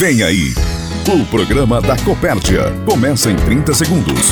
[0.00, 0.54] Vem aí,
[1.12, 2.72] o programa da Copérdia.
[2.86, 4.30] Começa em 30 segundos.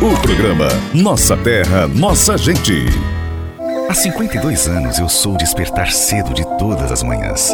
[0.00, 2.84] O programa Nossa Terra, Nossa Gente.
[3.88, 7.52] Há 52 anos eu sou despertar cedo de todas as manhãs.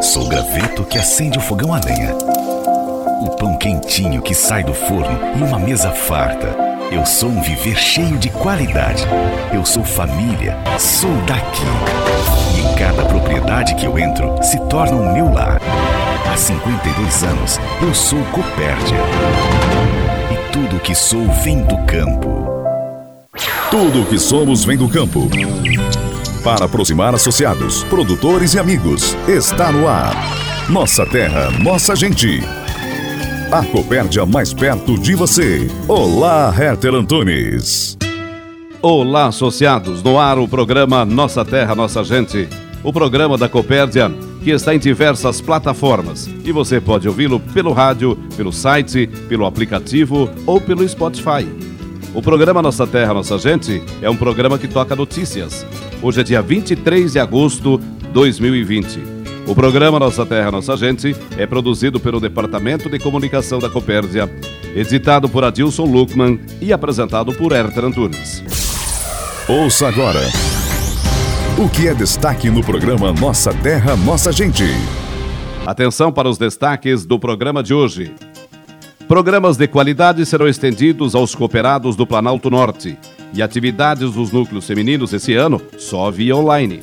[0.00, 2.14] Sou o graveto que acende o fogão a lenha.
[2.14, 6.56] O pão quentinho que sai do forno e uma mesa farta.
[6.90, 9.04] Eu sou um viver cheio de qualidade.
[9.52, 11.66] Eu sou família, sou daqui.
[12.56, 15.60] E em cada propriedade que eu entro se torna o meu lar.
[16.38, 18.96] Há 52 anos eu sou Copérdia.
[20.30, 22.46] E tudo o que sou vem do campo.
[23.72, 25.28] Tudo o que somos vem do campo.
[26.44, 30.14] Para aproximar associados, produtores e amigos, está no ar.
[30.70, 32.40] Nossa terra, nossa gente.
[33.50, 35.68] A Copérdia mais perto de você.
[35.88, 37.98] Olá, Herter Antunes.
[38.80, 40.04] Olá, associados.
[40.04, 42.48] No ar o programa Nossa Terra, Nossa Gente.
[42.84, 44.08] O programa da Copérdia
[44.48, 50.30] que está em diversas plataformas e você pode ouvi-lo pelo rádio, pelo site, pelo aplicativo
[50.46, 51.46] ou pelo Spotify.
[52.14, 55.66] O programa Nossa Terra, Nossa Gente é um programa que toca notícias.
[56.00, 58.98] Hoje é dia 23 de agosto de 2020.
[59.46, 64.30] O programa Nossa Terra, Nossa Gente é produzido pelo Departamento de Comunicação da Copérdia,
[64.74, 68.42] editado por Adilson Luckman e apresentado por Herter Antunes.
[69.46, 70.22] Ouça agora.
[71.60, 74.62] O que é destaque no programa Nossa Terra, Nossa Gente?
[75.66, 78.14] Atenção para os destaques do programa de hoje.
[79.08, 82.96] Programas de qualidade serão estendidos aos cooperados do Planalto Norte
[83.34, 86.80] e atividades dos núcleos femininos esse ano só via online.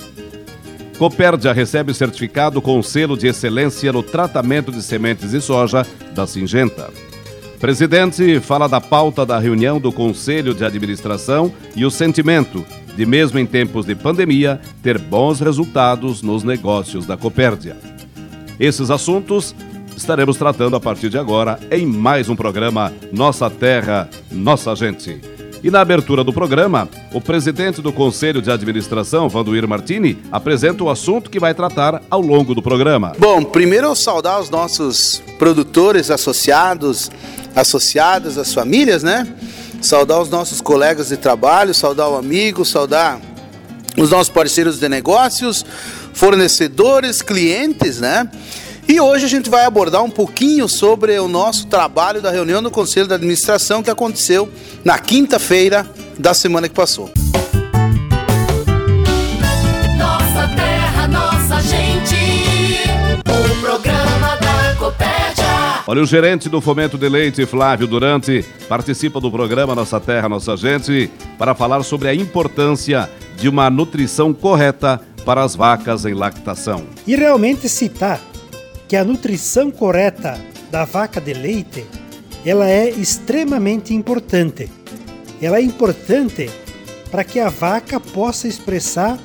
[1.00, 6.92] Copérdia recebe certificado com selo de excelência no tratamento de sementes de soja da Singenta.
[7.62, 12.66] Presidente fala da pauta da reunião do Conselho de Administração e o sentimento
[12.96, 17.78] de, mesmo em tempos de pandemia, ter bons resultados nos negócios da Copérdia.
[18.60, 19.54] Esses assuntos
[19.96, 25.22] estaremos tratando a partir de agora em mais um programa Nossa Terra, Nossa Gente.
[25.64, 30.90] E na abertura do programa, o presidente do Conselho de Administração, Vanduir Martini, apresenta o
[30.92, 33.14] assunto que vai tratar ao longo do programa.
[33.18, 37.10] Bom, primeiro eu saudar os nossos produtores, associados,
[37.56, 39.28] associadas, as famílias, né?
[39.82, 43.20] Saudar os nossos colegas de trabalho, saudar o amigo, saudar
[43.98, 45.66] os nossos parceiros de negócios,
[46.14, 48.30] fornecedores, clientes, né?
[48.88, 52.70] E hoje a gente vai abordar um pouquinho sobre o nosso trabalho da reunião do
[52.70, 54.48] Conselho de Administração que aconteceu
[54.84, 55.88] na quinta-feira
[56.20, 57.10] da semana que passou.
[59.98, 61.86] Nossa terra, nossa gente.
[65.88, 70.58] Olha, o gerente do Fomento de Leite, Flávio Durante, participa do programa Nossa Terra, Nossa
[70.58, 73.08] Gente, para falar sobre a importância
[73.38, 76.88] de uma nutrição correta para as vacas em lactação.
[77.06, 78.20] E realmente citar
[78.88, 80.42] que a nutrição correta
[80.72, 81.86] da vaca de leite
[82.44, 84.68] ela é extremamente importante.
[85.40, 86.50] Ela é importante
[87.12, 89.20] para que a vaca possa expressar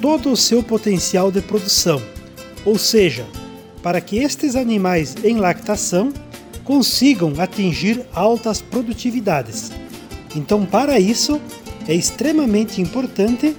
[0.00, 2.00] todo o seu potencial de produção,
[2.64, 3.26] ou seja,
[3.86, 6.12] para que estes animais em lactação
[6.64, 9.70] consigam atingir altas produtividades.
[10.34, 11.40] Então, para isso,
[11.86, 13.56] é extremamente importante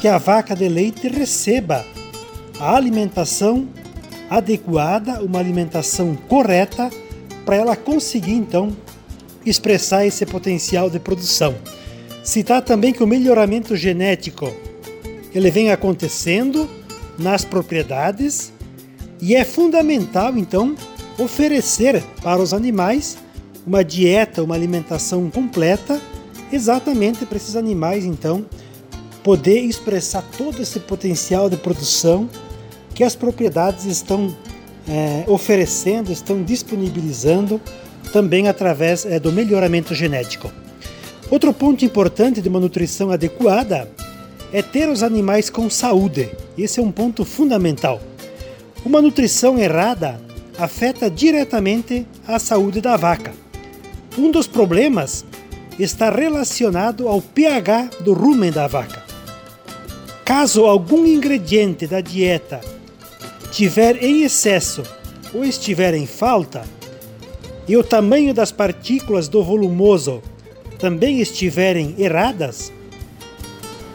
[0.00, 1.84] que a vaca de leite receba
[2.60, 3.66] a alimentação
[4.30, 6.88] adequada, uma alimentação correta
[7.44, 8.76] para ela conseguir então
[9.44, 11.52] expressar esse potencial de produção.
[12.22, 14.54] Citar também que o melhoramento genético
[15.34, 16.70] ele vem acontecendo
[17.18, 18.53] nas propriedades
[19.24, 20.76] e é fundamental então
[21.18, 23.16] oferecer para os animais
[23.66, 25.98] uma dieta, uma alimentação completa,
[26.52, 28.44] exatamente para esses animais então
[29.22, 32.28] poder expressar todo esse potencial de produção
[32.94, 34.36] que as propriedades estão
[34.86, 37.58] é, oferecendo, estão disponibilizando
[38.12, 40.52] também através é, do melhoramento genético.
[41.30, 43.90] Outro ponto importante de uma nutrição adequada
[44.52, 46.28] é ter os animais com saúde.
[46.58, 48.02] Esse é um ponto fundamental.
[48.84, 50.20] Uma nutrição errada
[50.58, 53.32] afeta diretamente a saúde da vaca.
[54.18, 55.24] Um dos problemas
[55.78, 59.02] está relacionado ao pH do rumen da vaca.
[60.22, 62.60] Caso algum ingrediente da dieta
[63.50, 64.82] tiver em excesso
[65.32, 66.62] ou estiver em falta,
[67.66, 70.22] e o tamanho das partículas do volumoso
[70.78, 72.70] também estiverem erradas,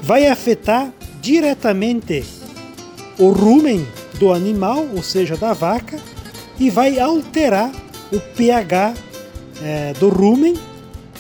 [0.02, 0.92] vai afetar
[1.22, 2.24] diretamente
[3.20, 3.86] o rumen
[4.20, 5.98] do animal, ou seja, da vaca,
[6.60, 7.72] e vai alterar
[8.12, 8.94] o pH
[9.62, 10.56] é, do rumen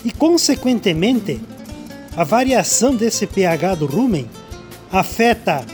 [0.04, 1.40] e, consequentemente,
[2.16, 4.30] a variação desse pH do rumen
[4.92, 5.66] afeta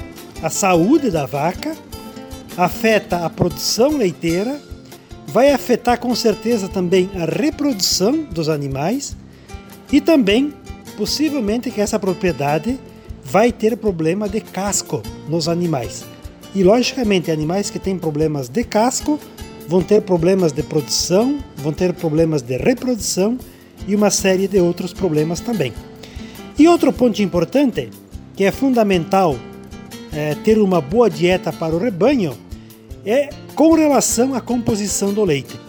[0.42, 1.76] a saúde da vaca,
[2.58, 4.60] afeta a produção leiteira
[5.36, 9.18] vai afetar com certeza também a reprodução dos animais
[9.92, 10.54] e também
[10.96, 12.80] possivelmente que essa propriedade
[13.22, 16.06] vai ter problema de casco nos animais.
[16.56, 19.20] E logicamente, animais que têm problemas de casco
[19.68, 23.38] vão ter problemas de produção, vão ter problemas de reprodução
[23.86, 25.74] e uma série de outros problemas também.
[26.58, 27.90] E outro ponto importante,
[28.36, 29.36] que é fundamental
[30.14, 32.38] é, ter uma boa dieta para o rebanho,
[33.06, 35.60] é com relação à composição do leite.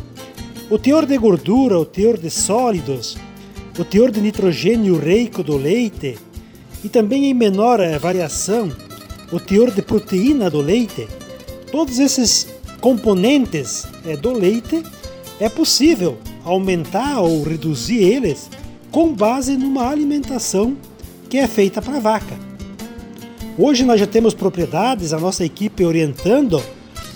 [0.70, 3.16] O teor de gordura, o teor de sólidos,
[3.76, 6.16] o teor de nitrogênio ureico do leite
[6.84, 8.70] e também em menor eh, variação
[9.32, 11.08] o teor de proteína do leite,
[11.70, 12.46] todos esses
[12.80, 14.82] componentes eh, do leite
[15.40, 18.48] é possível aumentar ou reduzir eles
[18.90, 20.76] com base numa alimentação
[21.28, 22.38] que é feita para a vaca.
[23.58, 26.62] Hoje nós já temos propriedades, a nossa equipe orientando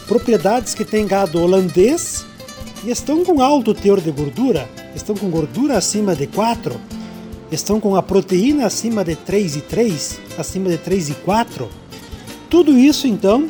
[0.06, 2.24] propriedades que têm gado holandês
[2.82, 6.80] e estão com alto teor de gordura, estão com gordura acima de 4,
[7.52, 11.79] estão com a proteína acima de 3,3, acima de 3,4.
[12.50, 13.46] Tudo isso então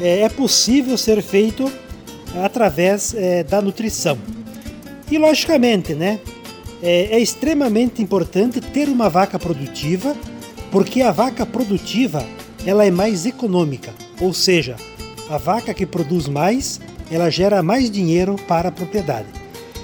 [0.00, 1.70] é, é possível ser feito
[2.42, 4.16] através é, da nutrição.
[5.10, 6.20] E logicamente, né,
[6.80, 10.16] é, é extremamente importante ter uma vaca produtiva,
[10.70, 12.24] porque a vaca produtiva
[12.64, 14.76] ela é mais econômica, ou seja,
[15.28, 16.80] a vaca que produz mais,
[17.10, 19.26] ela gera mais dinheiro para a propriedade.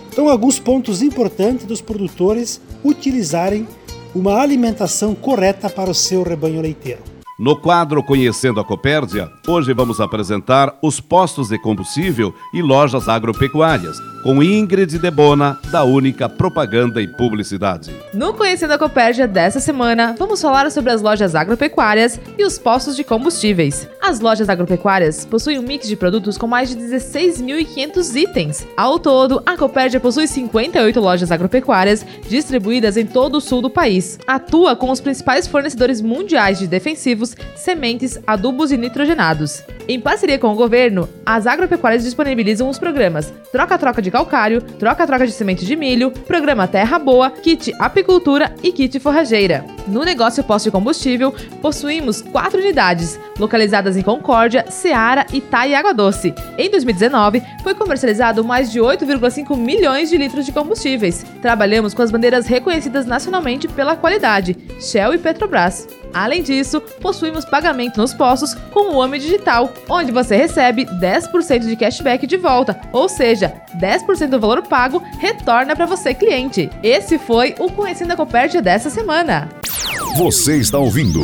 [0.09, 3.67] Então, alguns pontos importantes dos produtores utilizarem
[4.15, 7.16] uma alimentação correta para o seu rebanho leiteiro.
[7.39, 13.99] No quadro Conhecendo a Copérdia, hoje vamos apresentar os postos de combustível e lojas agropecuárias,
[14.23, 17.95] com Ingrid Debona, da Única Propaganda e Publicidade.
[18.15, 22.97] No Conhecendo a Copérdia dessa semana, vamos falar sobre as lojas agropecuárias e os postos
[22.97, 23.87] de combustíveis.
[24.01, 28.67] As lojas agropecuárias possuem um mix de produtos com mais de 16.500 itens.
[28.79, 34.19] Ao todo, a Copérdia possui 58 lojas agropecuárias distribuídas em todo o sul do país.
[34.27, 39.63] Atua com os principais fornecedores mundiais de defensivos sementes, adubos e nitrogenados.
[39.89, 45.33] Em parceria com o governo, as agropecuárias disponibilizam os programas Troca-Troca de Calcário, Troca-Troca de
[45.33, 49.65] Semente de Milho, Programa Terra Boa, Kit Apicultura e Kit Forrageira.
[49.87, 51.33] No negócio posto de combustível,
[51.63, 56.35] possuímos quatro unidades, localizadas em Concórdia, Ceará, Itá e Água Doce.
[56.59, 61.25] Em 2019, foi comercializado mais de 8,5 milhões de litros de combustíveis.
[61.41, 65.87] Trabalhamos com as bandeiras reconhecidas nacionalmente pela qualidade, Shell e Petrobras.
[66.17, 71.77] Além disso, possuímos pagamento nos postos com o AME Digital, onde você recebe 10% de
[71.77, 76.71] cashback de volta, ou seja, 10% do valor pago retorna para você cliente.
[76.83, 79.51] Esse foi o Conhecendo a Copérdia dessa semana.
[80.17, 81.21] Você está ouvindo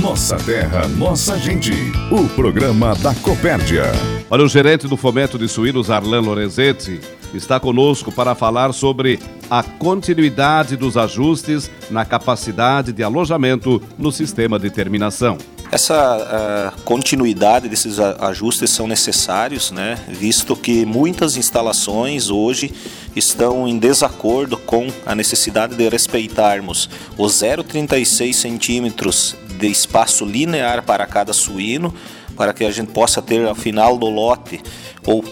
[0.00, 1.72] Nossa Terra, Nossa Gente,
[2.10, 3.82] o programa da Copérdia.
[4.30, 6.98] Olha, o gerente do Fomento de Suínos, Arlan Lorenzetti,
[7.34, 9.20] está conosco para falar sobre
[9.50, 15.36] a continuidade dos ajustes na capacidade de alojamento no sistema de terminação.
[15.72, 22.72] Essa uh, continuidade desses ajustes são necessários, né, visto que muitas instalações hoje
[23.14, 31.06] estão em desacordo com a necessidade de respeitarmos os 0,36 centímetros de espaço linear para
[31.06, 31.94] cada suíno,
[32.36, 34.60] para que a gente possa ter ao final do lote
[35.06, 35.24] ou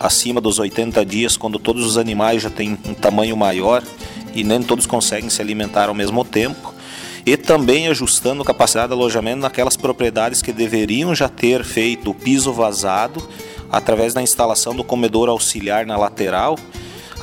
[0.00, 3.80] acima dos 80 dias, quando todos os animais já têm um tamanho maior
[4.34, 6.74] e nem todos conseguem se alimentar ao mesmo tempo
[7.26, 12.14] e também ajustando a capacidade de alojamento naquelas propriedades que deveriam já ter feito o
[12.14, 13.26] piso vazado
[13.70, 16.58] através da instalação do comedor auxiliar na lateral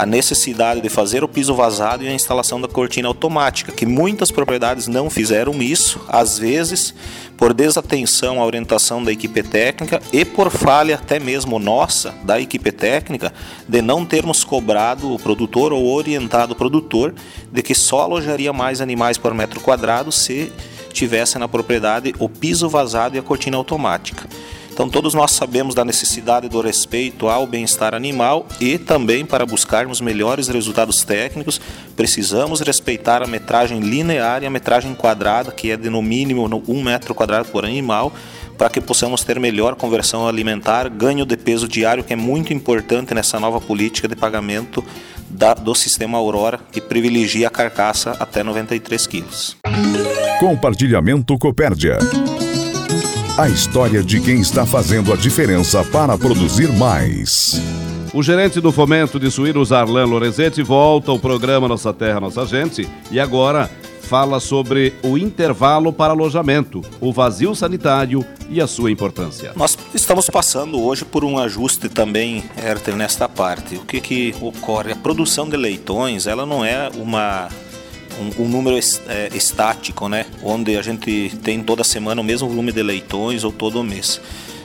[0.02, 4.32] a necessidade de fazer o piso vazado e a instalação da cortina automática, que muitas
[4.32, 6.92] propriedades não fizeram isso, às vezes
[7.38, 12.72] por desatenção à orientação da equipe técnica e por falha até mesmo nossa da equipe
[12.72, 13.32] técnica
[13.68, 17.14] de não termos cobrado o produtor ou orientado o produtor
[17.52, 20.52] de que só alojaria mais animais por metro quadrado se
[20.92, 24.28] tivesse na propriedade o piso vazado e a cortina automática.
[24.82, 30.02] Então, todos nós sabemos da necessidade do respeito ao bem-estar animal e também para buscarmos
[30.02, 31.62] melhores resultados técnicos,
[31.96, 36.82] precisamos respeitar a metragem linear e a metragem quadrada, que é de no mínimo 1
[36.82, 38.12] metro quadrado por animal,
[38.58, 43.14] para que possamos ter melhor conversão alimentar, ganho de peso diário, que é muito importante
[43.14, 44.84] nessa nova política de pagamento
[45.30, 49.58] da, do sistema Aurora, que privilegia a carcaça até 93 quilos.
[50.40, 52.00] Compartilhamento Copérdia.
[53.38, 57.62] A história de quem está fazendo a diferença para produzir mais.
[58.14, 62.88] O gerente do Fomento de Suínos, Arlan Lorenzetti, volta ao programa Nossa Terra, Nossa Gente
[63.10, 63.72] e agora
[64.02, 69.54] fala sobre o intervalo para alojamento, o vazio sanitário e a sua importância.
[69.56, 73.76] Nós estamos passando hoje por um ajuste também, Herter, nesta parte.
[73.78, 74.92] O que, que ocorre?
[74.92, 77.48] A produção de leitões, ela não é uma
[78.22, 80.26] um, um número é, estático, né?
[80.44, 84.22] Onde a gente tem toda semana o mesmo volume de leitões ou todo mês.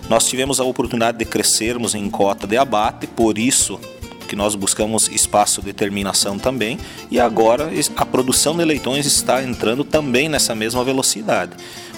[0.09, 3.81] Nós tivemos a oportunidade de crescermos em cota de abate, por isso
[4.27, 6.79] que nós buscamos espaço de terminação também,
[7.11, 11.53] e agora a produção de leitões está entrando também nessa mesma velocidade.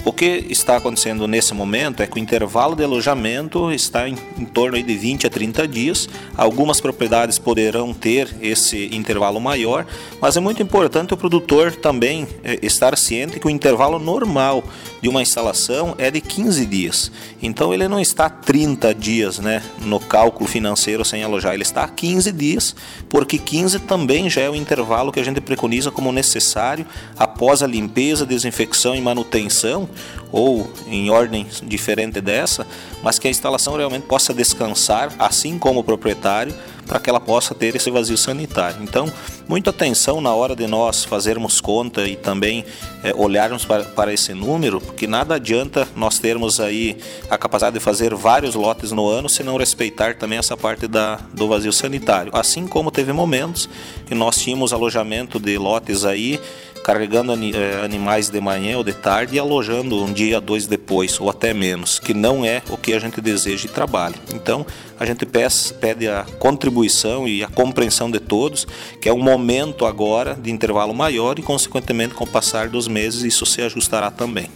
[0.05, 4.45] O que está acontecendo nesse momento é que o intervalo de alojamento está em, em,
[4.45, 6.07] torno de 20 a 30 dias.
[6.37, 9.85] Algumas propriedades poderão ter esse intervalo maior,
[10.21, 14.63] mas é muito importante o produtor também é, estar ciente que o intervalo normal
[15.01, 17.11] de uma instalação é de 15 dias.
[17.41, 22.31] Então ele não está 30 dias né, no cálculo financeiro sem alojar, ele está 15
[22.31, 22.75] dias,
[23.09, 26.85] porque 15 também já é o intervalo que a gente preconiza como necessário
[27.17, 29.88] após a limpeza, desinfecção e manutenção
[30.31, 32.65] ou em ordem diferente dessa,
[33.01, 36.53] mas que a instalação realmente possa descansar, assim como o proprietário,
[36.89, 38.81] para que ela possa ter esse vazio sanitário.
[38.81, 39.11] Então,
[39.47, 42.65] muita atenção na hora de nós fazermos conta e também
[43.03, 46.97] é, olharmos para, para, esse número, porque nada adianta nós termos aí
[47.29, 51.19] a capacidade de fazer vários lotes no ano se não respeitar também essa parte da,
[51.31, 52.31] do vazio sanitário.
[52.35, 53.69] Assim como teve momentos
[54.07, 56.39] que nós tínhamos alojamento de lotes aí
[56.83, 61.29] carregando eh, animais de manhã ou de tarde e alojando um dia, dois depois, ou
[61.29, 64.15] até menos, que não é o que a gente deseja e trabalha.
[64.33, 64.65] Então,
[64.99, 68.67] a gente pede a contribuição e a compreensão de todos,
[69.01, 73.23] que é um momento agora de intervalo maior e, consequentemente, com o passar dos meses,
[73.23, 74.49] isso se ajustará também.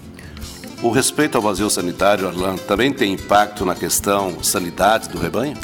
[0.82, 5.56] O respeito ao vazio sanitário, Arlan, também tem impacto na questão sanidade do rebanho?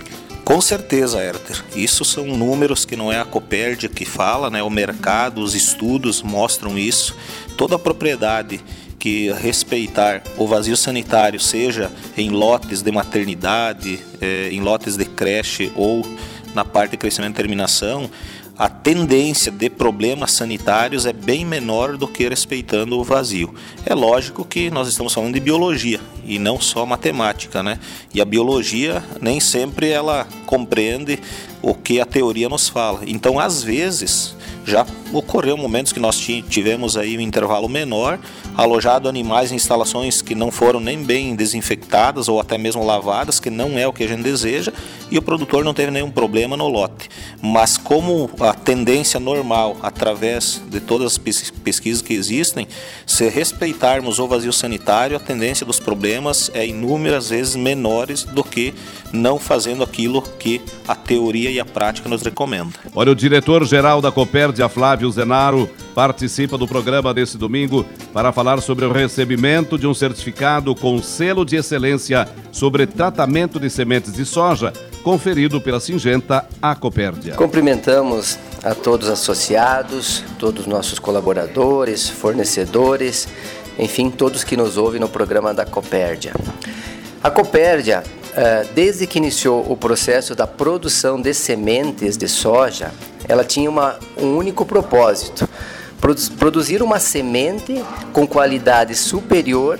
[0.50, 1.64] Com certeza, Herter.
[1.76, 4.64] Isso são números que não é a Copérdia que fala, né?
[4.64, 7.16] O mercado, os estudos mostram isso.
[7.56, 8.60] Toda propriedade
[8.98, 15.72] que respeitar o vazio sanitário, seja em lotes de maternidade, eh, em lotes de creche
[15.76, 16.04] ou
[16.56, 18.10] na parte de crescimento e terminação,
[18.60, 23.56] a tendência de problemas sanitários é bem menor do que respeitando o vazio.
[23.86, 27.80] É lógico que nós estamos falando de biologia e não só matemática, né?
[28.14, 31.22] E a biologia nem sempre ela compreende
[31.62, 33.00] o que a teoria nos fala.
[33.08, 34.36] Então, às vezes,
[34.66, 38.20] já ocorreu momentos que nós tivemos aí um intervalo menor,
[38.56, 43.50] alojado animais em instalações que não foram nem bem desinfectadas ou até mesmo lavadas, que
[43.50, 44.72] não é o que a gente deseja,
[45.10, 47.10] e o produtor não teve nenhum problema no lote.
[47.42, 52.68] Mas como a tendência normal, através de todas as pesquisas que existem,
[53.06, 58.74] se respeitarmos o vazio sanitário, a tendência dos problemas é inúmeras vezes menores do que
[59.12, 62.74] não fazendo aquilo que a teoria e a prática nos recomendam.
[62.94, 68.86] Olha, o diretor-geral da Copérdia, Flávio Zenaro, participa do programa desse domingo para falar sobre
[68.86, 74.74] o recebimento de um certificado com selo de excelência sobre tratamento de sementes de soja,
[75.04, 77.36] conferido pela Singenta Acopérdia.
[77.36, 83.28] Cumprimentamos a todos os associados, todos os nossos colaboradores, fornecedores,
[83.78, 86.34] enfim, todos que nos ouvem no programa da Copérdia.
[87.24, 88.04] A Copérdia
[88.74, 92.92] desde que iniciou o processo da produção de sementes de soja,
[93.28, 95.48] ela tinha uma, um único propósito:
[96.38, 97.84] produzir uma semente
[98.14, 99.80] com qualidade superior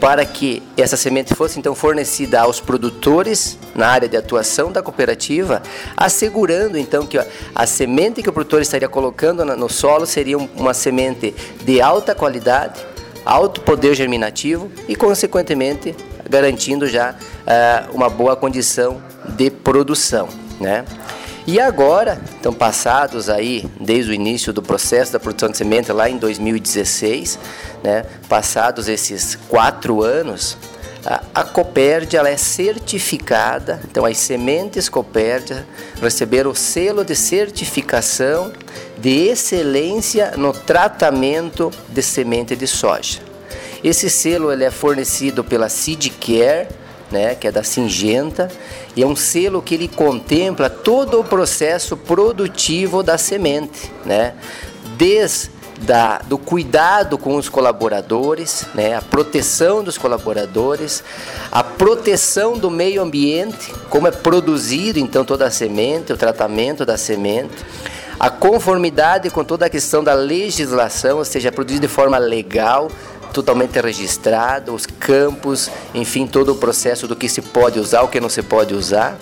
[0.00, 5.62] para que essa semente fosse então fornecida aos produtores na área de atuação da cooperativa,
[5.94, 7.18] assegurando então que
[7.54, 12.80] a semente que o produtor estaria colocando no solo seria uma semente de alta qualidade,
[13.26, 15.94] alto poder germinativo e, consequentemente,
[16.30, 19.02] garantindo já uh, uma boa condição
[19.36, 20.84] de produção, né?
[21.46, 26.08] E agora, então passados aí, desde o início do processo da produção de semente lá
[26.08, 27.38] em 2016,
[27.82, 30.56] né, passados esses quatro anos,
[31.34, 35.66] a, Copérdia ela é certificada, então as sementes Copérdia
[36.00, 38.52] receberam o selo de certificação
[38.98, 43.29] de excelência no tratamento de semente de soja.
[43.82, 46.68] Esse selo ele é fornecido pela Seedcare,
[47.10, 48.48] né, que é da Singenta,
[48.94, 54.34] e é um selo que ele contempla todo o processo produtivo da semente, né,
[54.96, 61.02] desde da, do cuidado com os colaboradores, né, a proteção dos colaboradores,
[61.50, 66.98] a proteção do meio ambiente, como é produzido então toda a semente, o tratamento da
[66.98, 67.64] semente,
[68.18, 72.90] a conformidade com toda a questão da legislação, ou seja, produzido de forma legal,
[73.30, 78.20] totalmente registrado, os campos, enfim, todo o processo do que se pode usar, o que
[78.20, 79.16] não se pode usar.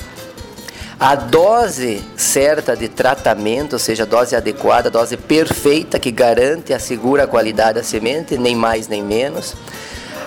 [1.01, 6.73] a dose certa de tratamento, ou seja, a dose adequada, a dose perfeita que garante
[6.73, 9.55] e assegura a qualidade da semente, nem mais nem menos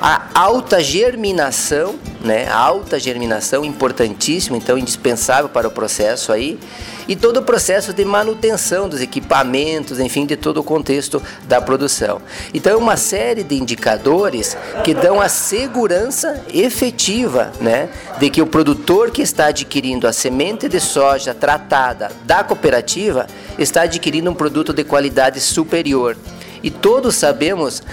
[0.02, 2.48] a alta germinação, né?
[2.48, 6.60] A alta germinação importantíssimo, então indispensável para o processo aí,
[7.08, 12.22] e todo o processo de manutenção dos equipamentos, enfim, de todo o contexto da produção.
[12.54, 17.90] Então, é uma série de indicadores que dão a segurança efetiva, né,
[18.20, 23.28] de que o produtor que está adquirindo a semente de soja tratada da cooperativa
[23.58, 26.18] está adquirindo um produto de qualidade superior
[26.64, 27.84] e todos sabemos uh,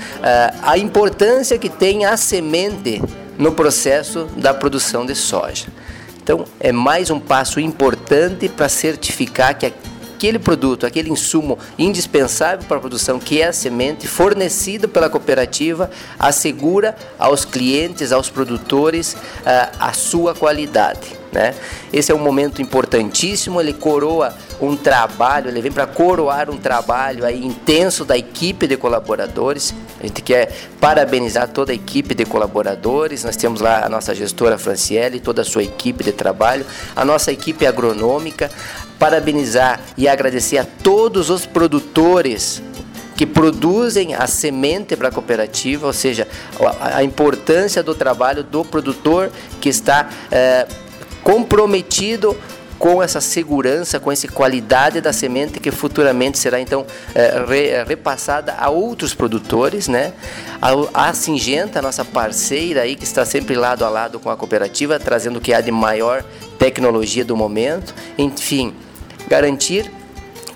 [0.63, 3.03] a importância que tem a semente
[3.39, 5.67] no processo da produção de soja.
[6.29, 12.77] Então, é mais um passo importante para certificar que aquele produto, aquele insumo indispensável para
[12.77, 19.75] a produção, que é a semente, fornecido pela cooperativa, assegura aos clientes, aos produtores, uh,
[19.81, 21.17] a sua qualidade.
[21.39, 21.55] Né?
[21.93, 27.25] Esse é um momento importantíssimo, ele coroa um trabalho, ele vem para coroar um trabalho
[27.25, 29.73] aí intenso da equipe de colaboradores.
[30.01, 33.23] A gente quer parabenizar toda a equipe de colaboradores.
[33.23, 36.67] Nós temos lá a nossa gestora Franciele, toda a sua equipe de trabalho,
[36.97, 38.51] a nossa equipe agronômica.
[38.99, 42.61] Parabenizar e agradecer a todos os produtores
[43.15, 46.27] que produzem a semente para a cooperativa, ou seja,
[46.81, 49.31] a, importância do trabalho do produtor
[49.61, 50.67] que está é,
[51.23, 52.37] comprometido
[52.79, 58.55] com essa segurança, com essa qualidade da semente que futuramente será então é, re, repassada
[58.57, 60.13] a outros produtores, né?
[60.63, 64.99] A, a Singenta, nossa parceira aí que está sempre lado a lado com a cooperativa,
[64.99, 66.25] trazendo o que há de maior
[66.59, 68.73] tecnologia do momento, enfim,
[69.29, 69.91] garantir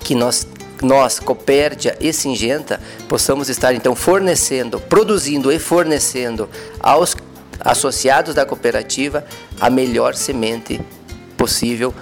[0.00, 0.46] que nós
[0.80, 6.48] nós, Copérdia e Singenta, possamos estar então fornecendo, produzindo e fornecendo
[6.80, 7.14] aos
[7.60, 9.24] associados da cooperativa
[9.60, 10.80] a melhor semente
[11.36, 11.94] possível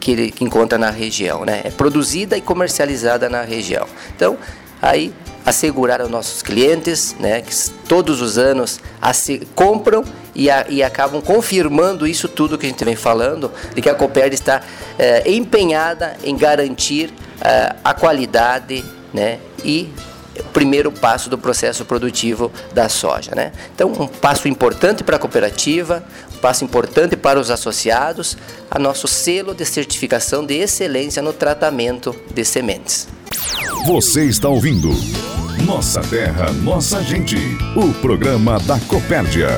[0.00, 1.62] que ele encontra na região, né?
[1.64, 3.86] É produzida e comercializada na região.
[4.14, 4.38] Então,
[4.80, 5.12] aí
[5.44, 7.54] assegurar aos nossos clientes, né, que
[7.86, 8.80] todos os anos
[9.54, 10.02] compram
[10.34, 13.94] e, a, e, acabam confirmando isso tudo que a gente vem falando, de que a
[13.94, 14.62] Coperd está
[14.98, 19.90] é, empenhada em garantir é, a qualidade, né, e
[20.52, 23.52] primeiro passo do processo produtivo da soja, né?
[23.74, 26.04] Então, um passo importante para a cooperativa,
[26.40, 28.36] passo importante para os associados,
[28.70, 33.08] a nosso selo de certificação de excelência no tratamento de sementes.
[33.86, 34.90] Você está ouvindo
[35.64, 37.36] Nossa Terra, Nossa Gente,
[37.76, 39.48] o programa da Copérdia.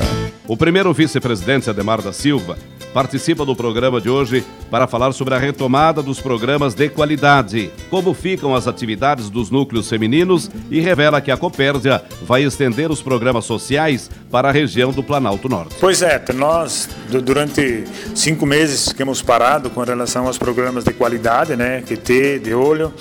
[0.47, 2.57] O primeiro vice-presidente, Ademar da Silva,
[2.93, 8.13] participa do programa de hoje para falar sobre a retomada dos programas de qualidade, como
[8.13, 13.45] ficam as atividades dos núcleos femininos e revela que a Copérdia vai estender os programas
[13.45, 15.75] sociais para a região do Planalto Norte.
[15.79, 16.89] Pois é, nós
[17.23, 22.93] durante cinco meses ficamos parados com relação aos programas de qualidade, né, QT, de olho,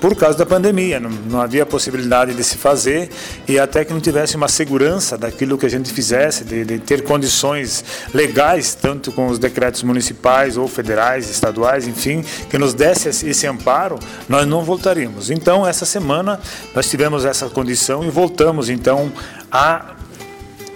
[0.00, 3.10] por causa da pandemia, não, não, havia possibilidade de se fazer
[3.48, 7.02] e até que não tivesse uma segurança daquilo que a gente fizesse, de, de ter
[7.04, 13.46] condições legais, tanto com os decretos municipais ou federais, estaduais, enfim, que nos desse esse
[13.46, 15.30] amparo, nós não voltaríamos.
[15.30, 16.40] Então, essa semana
[16.74, 19.12] nós tivemos essa condição e voltamos então
[19.50, 19.94] a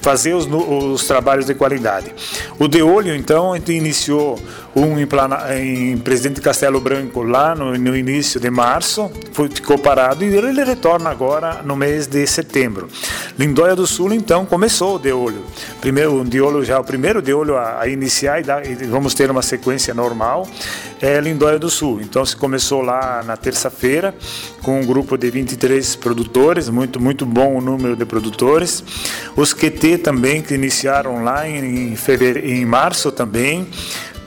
[0.00, 2.14] fazer os, os, trabalhos de qualidade.
[2.59, 4.38] O de olho, então, a gente iniciou
[4.74, 9.11] um em, Plana, em Presidente Castelo Branco lá no, no, início de março,
[9.54, 12.88] ficou parado e ele retorna agora no mês de setembro.
[13.38, 15.44] Lindóia do Sul, então, começou o de olho.
[15.81, 19.14] Primeiro, de olho já, o primeiro de olho a, a iniciar e, dá, e, vamos
[19.14, 20.46] ter uma sequência normal,
[21.00, 22.00] é Lindóia do Sul.
[22.00, 24.14] Então, se começou lá na terça-feira
[24.62, 28.85] com um grupo de 23 produtores, muito, muito bom o número de produtores.
[29.37, 33.68] Os QT também, que iniciaram lá em, fevereiro, em março também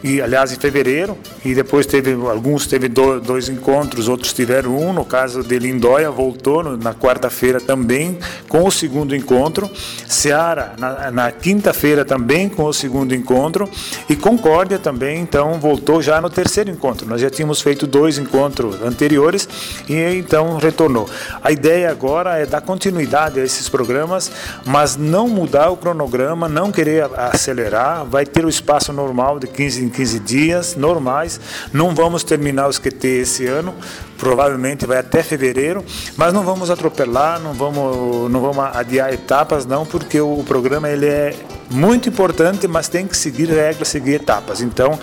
[0.03, 5.05] e aliás em fevereiro e depois teve alguns teve dois encontros outros tiveram um no
[5.05, 9.69] caso de Lindóia voltou na quarta-feira também com o segundo encontro.
[10.07, 13.69] Seara na, na quinta-feira também com o segundo encontro.
[14.09, 17.07] E Concórdia também então voltou já no terceiro encontro.
[17.07, 19.47] Nós já tínhamos feito dois encontros anteriores
[19.87, 21.09] e então retornou.
[21.43, 24.31] A ideia agora é dar continuidade a esses programas
[24.65, 28.05] mas não mudar o cronograma não querer acelerar.
[28.05, 31.39] Vai ter o espaço normal de 15 15 dias normais.
[31.71, 33.75] Não vamos terminar os QT esse ano,
[34.17, 35.83] provavelmente vai até fevereiro,
[36.15, 41.07] mas não vamos atropelar, não vamos, não vamos adiar etapas não, porque o programa ele
[41.07, 41.35] é
[41.69, 44.61] muito importante, mas tem que seguir regras, seguir etapas.
[44.61, 44.97] Então,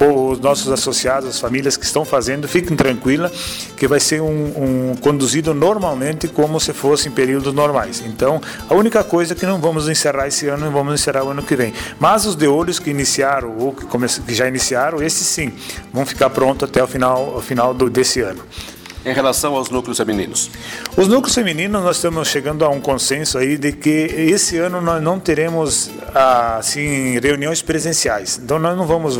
[0.00, 3.32] os nossos associados, as famílias que estão fazendo, fiquem tranquilas
[3.76, 8.02] que vai ser um, um conduzido normalmente como se fosse em períodos normais.
[8.06, 11.30] Então, a única coisa é que não vamos encerrar esse ano e vamos encerrar o
[11.30, 11.72] ano que vem.
[11.98, 13.86] Mas os de olhos que iniciaram ou que,
[14.26, 15.52] que já iniciaram, esses sim,
[15.92, 18.42] vão ficar prontos até o final, o final do, desse ano
[19.04, 20.50] em relação aos núcleos femininos?
[20.96, 25.02] Os núcleos femininos, nós estamos chegando a um consenso aí de que esse ano nós
[25.02, 28.40] não teremos assim reuniões presenciais.
[28.42, 29.18] Então nós não vamos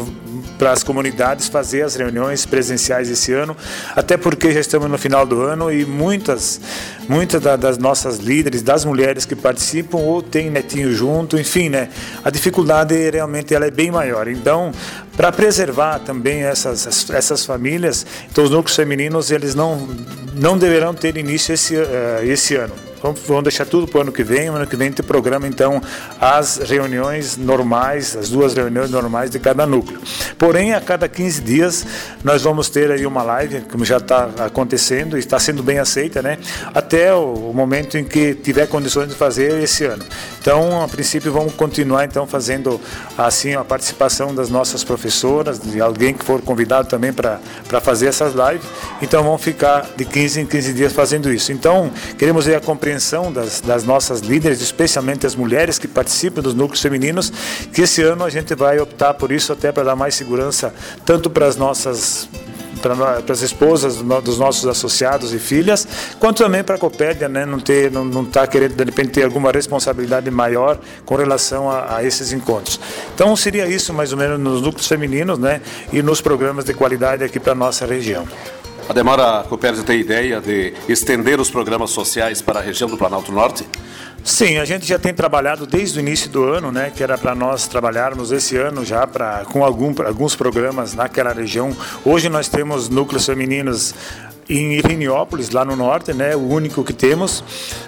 [0.57, 3.57] para as comunidades fazer as reuniões presenciais esse ano,
[3.95, 6.61] até porque já estamos no final do ano e muitas
[7.09, 11.89] muitas das nossas líderes, das mulheres que participam ou tem netinho junto, enfim, né?
[12.23, 14.29] A dificuldade realmente ela é bem maior.
[14.29, 14.71] Então,
[15.17, 19.89] para preservar também essas, essas famílias, então os núcleos femininos eles não,
[20.35, 22.88] não deverão ter início esse, uh, esse ano.
[23.03, 24.51] Vamos, deixar tudo para o ano que vem.
[24.51, 25.81] O ano que vem tem programa, então,
[26.21, 30.01] as reuniões normais, as duas reuniões normais de cada núcleo.
[30.37, 31.87] Porém, a cada 15 dias,
[32.25, 36.21] nós vamos ter aí uma live, como já está acontecendo e está sendo bem aceita,
[36.21, 36.39] né?
[36.75, 40.05] Até o, momento em que tiver condições de fazer esse ano.
[40.41, 42.81] Então, a princípio, vamos continuar, então, fazendo,
[43.17, 47.41] assim, a participação das nossas professoras, de alguém que for convidado também para
[47.81, 48.67] fazer essas lives.
[49.03, 51.53] Então, vamos ficar de 15 em 15 dias fazendo isso.
[51.53, 56.55] Então, queremos ver a compreensão das, das nossas líderes, especialmente as mulheres que participam dos
[56.55, 57.31] núcleos femininos,
[57.73, 60.73] que esse ano a gente vai optar por isso até para dar mais segurança
[61.05, 62.29] tanto para as nossas
[62.81, 65.87] para as esposas dos nossos associados e filhas,
[66.21, 69.25] quanto também para a Copédia, né, não ter, não, não tá querendo de repente ter
[69.25, 72.79] alguma responsabilidade maior com relação a, a, esses encontros.
[73.13, 75.61] Então seria isso mais ou menos nos núcleos femininos, né,
[75.93, 78.29] e nos programas de qualidade aqui para nossa região.
[78.89, 83.31] Ademar, a Copérdia tem ideia de estender os programas sociais para a região do Planalto
[83.31, 83.67] Norte?
[84.25, 87.35] Sim, a gente já tem trabalhado desde o início do ano, né, que era para
[87.35, 91.77] nós trabalharmos esse ano já pra, com algum, alguns programas naquela região.
[92.05, 93.95] Hoje nós temos núcleos femininos
[94.49, 97.45] em Iriniópolis, lá no norte, né, o único que temos.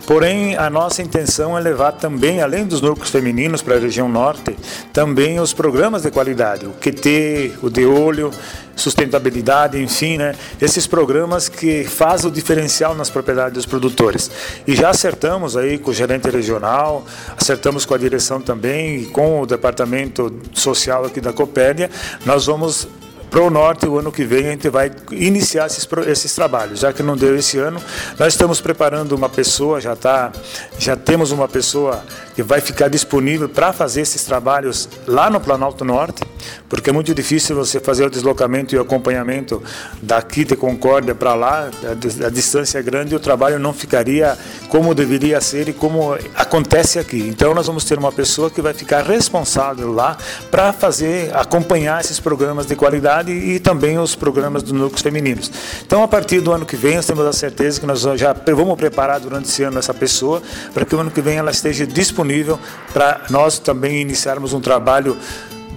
[0.07, 4.57] Porém, a nossa intenção é levar também, além dos núcleos femininos para a região norte,
[4.92, 8.31] também os programas de qualidade, o QT, o de olho,
[8.77, 14.31] sustentabilidade, enfim, né, esses programas que fazem o diferencial nas propriedades dos produtores.
[14.66, 17.05] E já acertamos aí com o gerente regional,
[17.37, 21.90] acertamos com a direção também e com o departamento social aqui da Copérnia,
[22.25, 22.88] nós vamos
[23.31, 26.81] para o norte, o ano que vem, a gente vai iniciar esses, esses trabalhos.
[26.81, 27.81] Já que não deu esse ano,
[28.19, 30.33] nós estamos preparando uma pessoa, já, tá,
[30.79, 32.03] já temos uma pessoa
[32.35, 36.23] que vai ficar disponível para fazer esses trabalhos lá no Planalto Norte,
[36.69, 39.62] porque é muito difícil você fazer o deslocamento e o acompanhamento
[40.03, 44.37] daqui de Concórdia para lá, a, a distância é grande e o trabalho não ficaria
[44.69, 47.21] como deveria ser e como acontece aqui.
[47.29, 50.16] Então nós vamos ter uma pessoa que vai ficar responsável lá
[50.51, 55.50] para fazer, acompanhar esses programas de qualidade e também os programas dos núcleos femininos.
[55.85, 58.76] Então, a partir do ano que vem, nós temos a certeza que nós já vamos
[58.76, 62.59] preparar durante esse ano essa pessoa para que o ano que vem ela esteja disponível
[62.92, 65.16] para nós também iniciarmos um trabalho,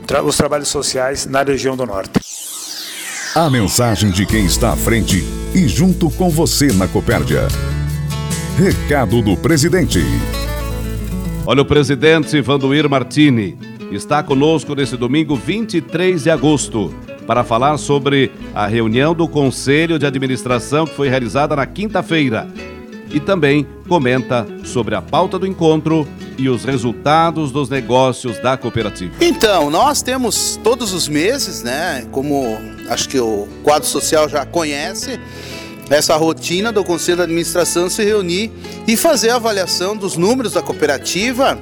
[0.05, 2.19] tra os trabalhos sociais na região do Norte.
[3.35, 5.23] A mensagem de quem está à frente
[5.55, 7.47] e junto com você na Copérdia.
[8.57, 9.99] Recado do presidente.
[11.45, 13.57] Olha, o presidente Vanduir Martini
[13.91, 16.93] está conosco nesse domingo 23 de agosto
[17.25, 22.47] para falar sobre a reunião do Conselho de Administração que foi realizada na quinta-feira.
[23.11, 26.07] E também comenta sobre a pauta do encontro
[26.37, 29.13] e os resultados dos negócios da cooperativa.
[29.21, 32.07] Então, nós temos todos os meses, né?
[32.11, 32.57] Como
[32.89, 35.19] acho que o quadro social já conhece,
[35.89, 38.51] essa rotina do Conselho de Administração se reunir
[38.87, 41.59] e fazer a avaliação dos números da cooperativa,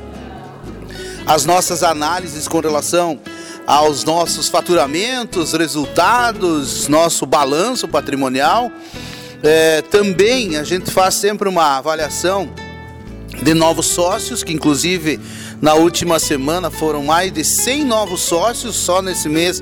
[1.25, 3.19] as nossas análises com relação
[3.65, 8.71] aos nossos faturamentos, resultados, nosso balanço patrimonial.
[9.43, 12.49] É, também a gente faz sempre uma avaliação
[13.41, 15.19] de novos sócios, que inclusive
[15.61, 19.61] na última semana foram mais de 100 novos sócios só nesse mês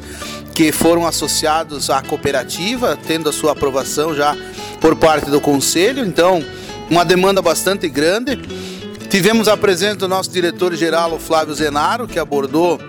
[0.54, 4.36] que foram associados à cooperativa, tendo a sua aprovação já
[4.82, 6.06] por parte do conselho.
[6.06, 6.44] Então,
[6.90, 8.38] uma demanda bastante grande.
[9.10, 12.80] Tivemos a presença do nosso diretor-geral, Flávio Zenaro, que abordou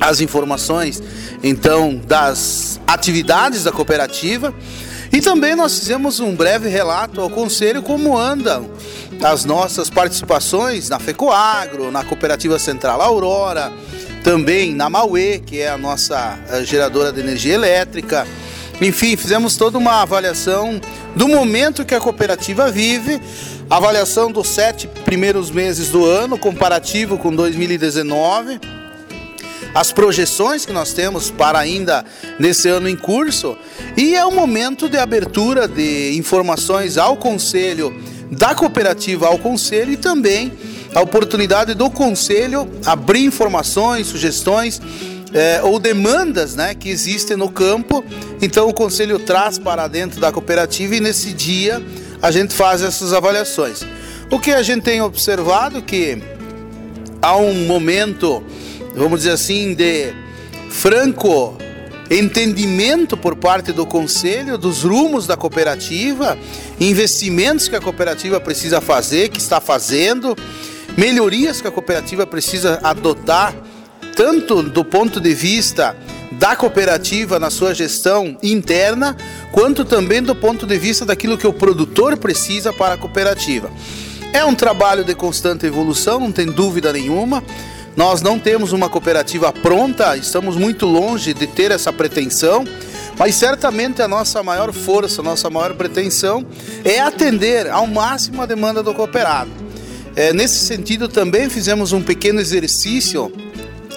[0.00, 1.02] as informações
[1.42, 4.54] então das atividades da cooperativa
[5.12, 8.70] e também nós fizemos um breve relato ao conselho como andam
[9.22, 13.70] as nossas participações na FECOAGRO, na Cooperativa Central Aurora,
[14.24, 18.26] também na Mauê, que é a nossa eh, geradora de energia elétrica.
[18.82, 20.80] Enfim, fizemos toda uma avaliação
[21.14, 23.20] do momento que a cooperativa vive,
[23.70, 28.60] avaliação dos sete primeiros meses do ano, comparativo com 2019
[29.74, 32.04] as projeções que nós temos para ainda
[32.38, 33.56] nesse ano em curso.
[33.96, 37.98] E é o momento de abertura de informações ao conselho,
[38.30, 40.52] da cooperativa ao conselho e também
[40.94, 44.80] a oportunidade do conselho abrir informações, sugestões
[45.32, 48.04] é, ou demandas né, que existem no campo.
[48.40, 51.82] Então o conselho traz para dentro da cooperativa e nesse dia
[52.20, 53.82] a gente faz essas avaliações.
[54.30, 56.22] O que a gente tem observado que
[57.20, 58.42] há um momento,
[58.94, 60.12] vamos dizer assim, de
[60.70, 61.56] franco
[62.10, 66.36] entendimento por parte do conselho dos rumos da cooperativa,
[66.78, 70.36] investimentos que a cooperativa precisa fazer, que está fazendo,
[70.96, 73.54] melhorias que a cooperativa precisa adotar,
[74.14, 75.96] tanto do ponto de vista
[76.32, 79.16] da cooperativa na sua gestão interna,
[79.50, 83.70] quanto também do ponto de vista daquilo que o produtor precisa para a cooperativa.
[84.32, 87.44] É um trabalho de constante evolução, não tem dúvida nenhuma.
[87.94, 92.64] Nós não temos uma cooperativa pronta, estamos muito longe de ter essa pretensão,
[93.18, 96.46] mas certamente a nossa maior força, a nossa maior pretensão
[96.82, 99.50] é atender ao máximo a demanda do cooperado.
[100.16, 103.30] É, nesse sentido, também fizemos um pequeno exercício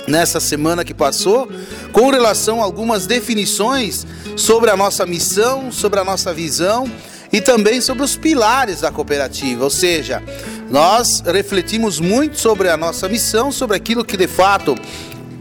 [0.07, 1.49] nessa semana que passou
[1.91, 6.89] com relação a algumas definições sobre a nossa missão, sobre a nossa visão
[7.31, 10.21] e também sobre os pilares da cooperativa, ou seja,
[10.69, 14.75] nós refletimos muito sobre a nossa missão, sobre aquilo que de fato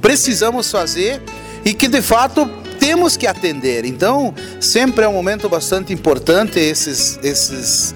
[0.00, 1.22] precisamos fazer
[1.64, 2.46] e que de fato
[2.79, 3.85] temos que atender.
[3.85, 7.94] Então, sempre é um momento bastante importante esses, esses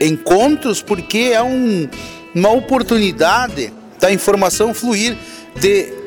[0.00, 1.88] encontros, porque é um,
[2.34, 5.16] uma oportunidade da informação fluir
[5.60, 5.98] de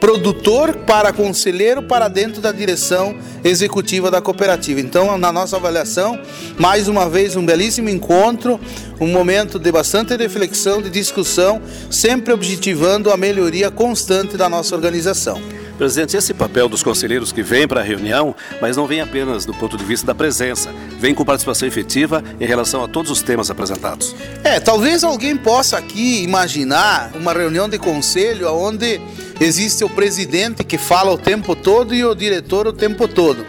[0.00, 4.80] produtor para conselheiro para dentro da direção executiva da cooperativa.
[4.80, 6.18] Então, na nossa avaliação,
[6.58, 8.58] mais uma vez um belíssimo encontro,
[8.98, 15.59] um momento de bastante reflexão, de discussão, sempre objetivando a melhoria constante da nossa organização.
[15.80, 19.54] Presidente, esse papel dos conselheiros que vêm para a reunião, mas não vem apenas do
[19.54, 23.50] ponto de vista da presença, vem com participação efetiva em relação a todos os temas
[23.50, 24.14] apresentados.
[24.44, 29.00] É, talvez alguém possa aqui imaginar uma reunião de conselho onde
[29.40, 33.46] existe o presidente que fala o tempo todo e o diretor o tempo todo.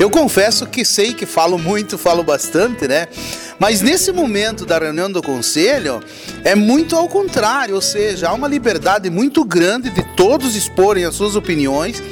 [0.00, 3.06] Eu confesso que sei que falo muito, falo bastante, né?
[3.58, 6.02] Mas nesse momento da reunião do conselho,
[6.42, 11.14] é muito ao contrário, ou seja, há uma liberdade muito grande de todos exporem as
[11.14, 12.02] suas opiniões.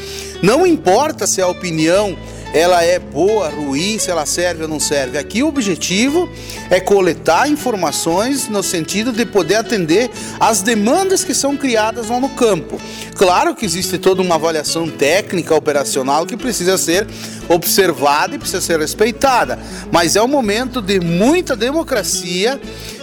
[0.42, 2.14] Não importa se a opinião
[2.52, 5.18] ela é boa, ruim, se ela serve ou não serve.
[5.18, 6.28] Aqui o objetivo
[6.70, 12.30] é coletar informações no sentido de poder atender as demandas que são criadas lá no
[12.30, 12.80] campo.
[13.16, 17.06] Claro que existe toda uma avaliação técnica, operacional que precisa ser
[17.48, 19.58] observada e precisa ser respeitada,
[19.90, 22.60] mas é um momento de muita democracia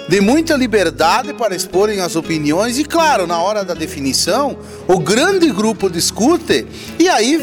[0.07, 5.49] de muita liberdade para exporem as opiniões e, claro, na hora da definição, o grande
[5.49, 6.67] grupo discute
[6.99, 7.39] e aí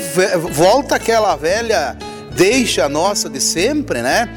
[0.51, 1.97] volta aquela velha
[2.37, 4.29] deixa nossa de sempre, né?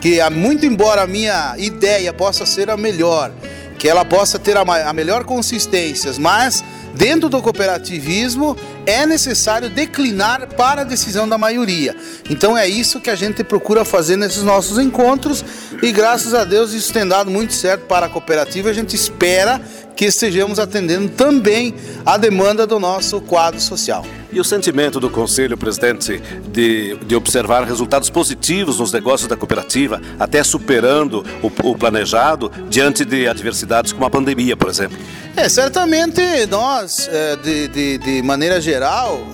[0.00, 3.32] Que muito embora a minha ideia possa ser a melhor,
[3.78, 6.62] que ela possa ter a, melhor consistência, mas
[6.94, 11.96] dentro do cooperativismo é necessário declinar para a decisão da maioria.
[12.28, 15.44] Então é isso que a gente procura fazer nesses nossos encontros
[15.82, 18.70] e graças a Deus isso tem dado muito certo para a cooperativa.
[18.70, 19.60] A gente espera
[20.00, 21.74] que estejamos atendendo também
[22.06, 24.02] a demanda do nosso quadro social.
[24.32, 30.00] E o sentimento do Conselho, presidente, de, de observar resultados positivos nos negócios da cooperativa,
[30.18, 34.96] até superando o, o planejado diante de adversidades como a pandemia, por exemplo?
[35.36, 38.69] É, certamente nós, é, de, de, de maneira geral,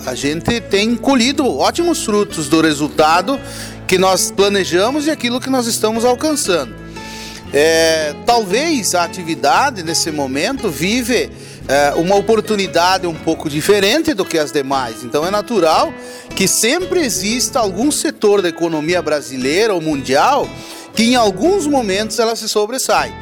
[0.06, 3.38] a gente tem colhido ótimos frutos do resultado
[3.86, 6.74] que nós planejamos e aquilo que nós estamos alcançando.
[7.52, 11.30] É, talvez a atividade nesse momento vive
[11.68, 15.04] é, uma oportunidade um pouco diferente do que as demais.
[15.04, 15.92] Então é natural
[16.34, 20.48] que sempre exista algum setor da economia brasileira ou mundial
[20.94, 23.14] que em alguns momentos ela se sobressai.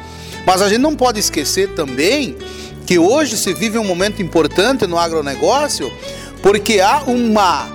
[0.45, 2.37] Mas a gente não pode esquecer também
[2.85, 5.91] que hoje se vive um momento importante no agronegócio
[6.41, 7.67] porque há uma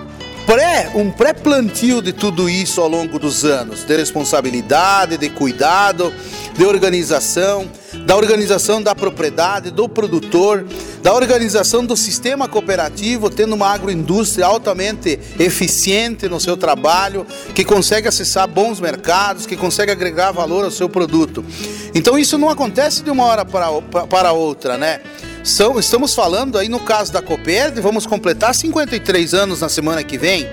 [0.46, 6.12] pré, um pré-plantio de tudo isso ao longo dos anos, de responsabilidade, de cuidado,
[6.57, 7.68] de organização,
[8.05, 10.67] da organização da propriedade, do produtor,
[11.03, 18.09] da organização do sistema cooperativo, tendo uma agroindústria altamente eficiente no seu trabalho, que consegue
[18.09, 21.45] acessar bons mercados, que consegue agregar valor ao seu produto.
[21.95, 23.69] Então isso não acontece de uma hora para,
[24.07, 25.01] para outra, né?
[25.43, 30.47] Estamos falando aí no caso da Coperd, vamos completar 53 anos na semana que vem.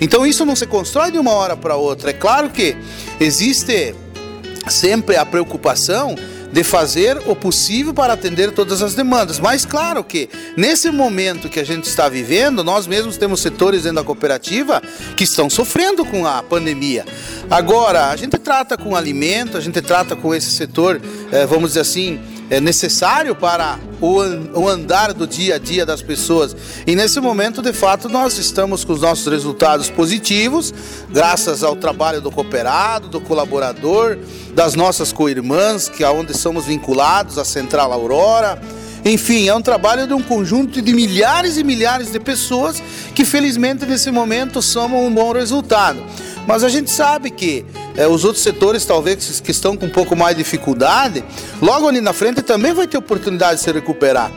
[0.00, 2.10] Então isso não se constrói de uma hora para outra.
[2.10, 2.76] É claro que
[3.18, 3.94] existe
[4.68, 6.14] sempre a preocupação
[6.54, 9.40] de fazer o possível para atender todas as demandas.
[9.40, 13.96] Mas claro que nesse momento que a gente está vivendo, nós mesmos temos setores dentro
[13.96, 14.80] da cooperativa
[15.16, 17.04] que estão sofrendo com a pandemia.
[17.50, 21.80] Agora, a gente trata com alimento, a gente trata com esse setor, eh, vamos dizer
[21.80, 26.54] assim, é necessário para o, andar do dia a dia das pessoas.
[26.86, 30.72] E nesse momento, de fato, nós estamos com os nossos resultados positivos,
[31.10, 34.18] graças ao trabalho do cooperado, do colaborador,
[34.54, 38.60] das nossas co-irmãs, que é onde somos vinculados à Central Aurora.
[39.04, 42.82] Enfim, é um trabalho de um conjunto de milhares e milhares de pessoas
[43.14, 46.02] que felizmente nesse momento somam um bom resultado.
[46.46, 47.64] Mas a gente sabe que
[47.96, 51.24] é, os outros setores, talvez, que estão com um pouco mais de dificuldade,
[51.60, 54.32] logo ali na frente também vai ter oportunidade de se recuperar.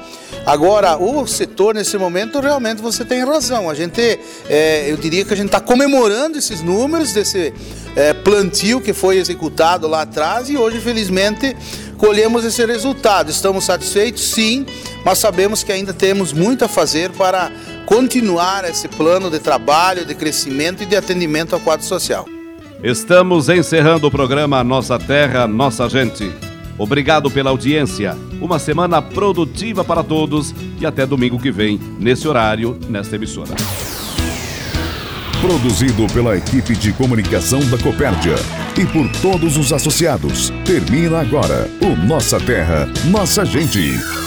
[0.45, 3.69] Agora, o setor nesse momento, realmente você tem razão.
[3.69, 4.17] A gente,
[4.47, 7.53] é, eu diria que a gente está comemorando esses números desse
[7.97, 11.53] é, plantio que foi executado lá atrás e hoje, felizmente,
[11.97, 13.29] colhemos esse resultado.
[13.29, 14.65] Estamos satisfeitos, sim,
[15.03, 17.51] mas sabemos que ainda temos muito a fazer para
[17.85, 22.36] continuar esse plano de trabalho, de crescimento e de atendimento ao quadro social.
[22.83, 26.31] Estamos encerrando o programa Nossa Terra, Nossa Gente.
[26.77, 28.15] Obrigado pela audiência.
[28.39, 33.55] Uma semana produtiva para todos e até domingo que vem, nesse horário, nesta emissora.
[35.41, 38.35] Produzido pela equipe de comunicação da Copérdia
[38.79, 40.51] e por todos os associados.
[40.63, 44.26] Termina agora o Nossa Terra, Nossa Gente.